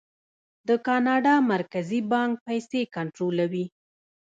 [0.67, 3.65] د کاناډا مرکزي بانک پیسې کنټرولوي.